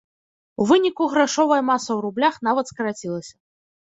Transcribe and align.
У 0.63 0.65
выніку 0.71 1.03
грашовая 1.13 1.59
маса 1.69 1.89
ў 1.93 1.99
рублях 2.07 2.33
нават 2.49 2.65
скарацілася. 2.75 3.35